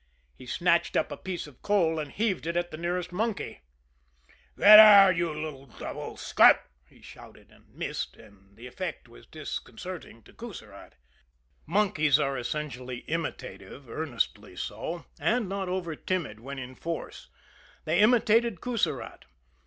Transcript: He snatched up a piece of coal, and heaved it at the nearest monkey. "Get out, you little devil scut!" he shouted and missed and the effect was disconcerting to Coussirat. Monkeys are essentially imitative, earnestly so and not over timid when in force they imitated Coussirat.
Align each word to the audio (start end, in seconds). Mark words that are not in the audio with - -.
He 0.35 0.47
snatched 0.47 0.97
up 0.97 1.11
a 1.11 1.15
piece 1.15 1.45
of 1.45 1.61
coal, 1.61 1.99
and 1.99 2.11
heaved 2.11 2.47
it 2.47 2.57
at 2.57 2.71
the 2.71 2.77
nearest 2.77 3.11
monkey. 3.11 3.61
"Get 4.57 4.79
out, 4.79 5.15
you 5.15 5.31
little 5.31 5.67
devil 5.67 6.17
scut!" 6.17 6.59
he 6.89 7.03
shouted 7.03 7.51
and 7.51 7.69
missed 7.69 8.17
and 8.17 8.57
the 8.57 8.65
effect 8.65 9.07
was 9.07 9.27
disconcerting 9.27 10.23
to 10.23 10.33
Coussirat. 10.33 10.95
Monkeys 11.67 12.17
are 12.19 12.35
essentially 12.35 13.01
imitative, 13.07 13.87
earnestly 13.87 14.55
so 14.55 15.05
and 15.19 15.47
not 15.47 15.69
over 15.69 15.95
timid 15.95 16.39
when 16.39 16.57
in 16.57 16.73
force 16.73 17.29
they 17.85 17.99
imitated 17.99 18.59
Coussirat. 18.59 19.25